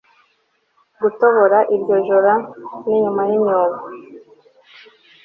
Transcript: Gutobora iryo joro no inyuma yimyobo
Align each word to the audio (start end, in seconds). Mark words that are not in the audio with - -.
Gutobora 1.01 1.57
iryo 1.75 1.95
joro 2.07 2.33
no 2.83 2.87
inyuma 2.97 3.21
yimyobo 3.29 3.77